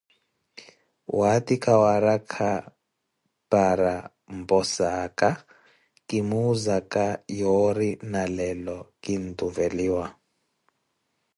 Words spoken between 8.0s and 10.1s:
nalelo kintuveliwa.